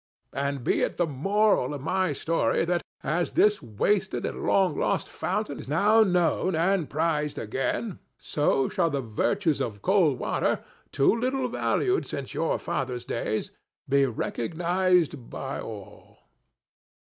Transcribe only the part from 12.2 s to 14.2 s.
your fathers' days—be